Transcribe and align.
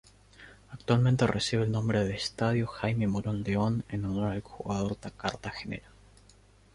Actualmente 0.71 1.27
recibe 1.27 1.61
el 1.63 1.71
nombre 1.71 2.03
de 2.03 2.15
Estadio 2.15 2.65
Jaime 2.65 3.05
Morón 3.05 3.43
León 3.43 3.83
en 3.87 4.05
honor 4.05 4.31
al 4.31 4.41
jugador 4.41 4.97
cartagenero. 4.97 5.85